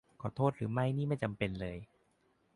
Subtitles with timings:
[0.21, 1.77] ขอโทษหรือไม่นี่ไม่จำเป็นเลย